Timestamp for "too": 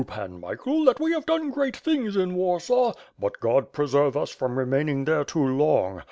5.23-5.45